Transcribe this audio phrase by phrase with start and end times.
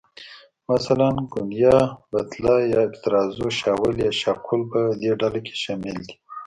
[0.69, 1.77] مثلاً، ګونیا،
[2.11, 6.15] بتله یا آبترازو، شاول یا شافول په دې ډله کې شامل دي.